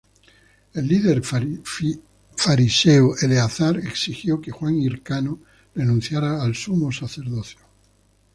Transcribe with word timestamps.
El 0.73 0.87
líder 0.87 1.21
fariseo 1.23 3.13
Eleazar 3.21 3.77
exigió 3.77 4.41
que 4.41 4.49
Juan 4.49 4.79
Hircano 4.81 5.37
renunciara 5.75 6.41
al 6.41 6.55
sumo 6.55 6.91
sacerdocio. 6.91 7.59